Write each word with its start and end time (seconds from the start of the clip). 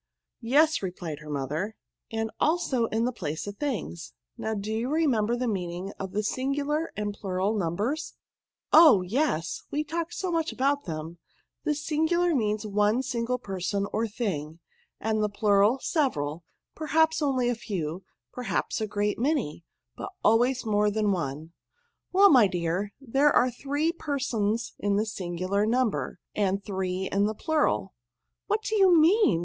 "Yes," 0.41 0.81
replied 0.81 1.19
her 1.19 1.29
mother," 1.29 1.75
and 2.11 2.31
also 2.39 2.87
in 2.87 3.05
the 3.05 3.11
place 3.11 3.45
of 3.45 3.57
things. 3.57 4.13
Now, 4.35 4.55
do 4.55 4.73
you 4.73 4.89
remember 4.89 5.35
the 5.35 5.47
meaning 5.47 5.91
of 5.99 6.11
the 6.13 6.23
singular 6.23 6.91
and 6.97 7.13
plural 7.13 7.53
num 7.53 7.75
bers?"" 7.75 8.15
Oh! 8.73 9.03
yes, 9.03 9.61
we 9.69 9.83
talked 9.83 10.15
so 10.15 10.31
much 10.31 10.51
about 10.51 10.85
them. 10.85 11.19
The 11.65 11.75
singular 11.75 12.33
means 12.33 12.65
one 12.65 13.03
single 13.03 13.37
person 13.37 13.85
or 13.93 14.07
thing; 14.07 14.57
and 14.99 15.21
the 15.21 15.29
plural, 15.29 15.77
several— 15.83 16.45
perhaps 16.75 17.21
only 17.21 17.45
PRONOUNS* 17.45 17.59
161 17.69 17.97
a 18.01 18.01
few— 18.01 18.05
perhaps 18.33 18.81
a 18.81 18.87
great 18.87 19.19
many^ 19.19 19.61
but 19.95 20.09
always 20.23 20.65
more 20.65 20.89
than 20.89 21.11
one." 21.11 21.53
'* 21.81 22.11
Well, 22.11 22.31
my 22.31 22.47
dear, 22.47 22.91
there 22.99 23.31
are 23.31 23.51
three 23.51 23.91
persons 23.91 24.73
in 24.79 24.95
the 24.95 25.05
singular 25.05 25.67
number, 25.67 26.17
and 26.35 26.65
three 26.65 27.07
in 27.11 27.27
the 27.27 27.35
plural."" 27.35 27.93
What 28.47 28.63
do 28.63 28.75
you 28.77 28.99
mean?" 28.99 29.39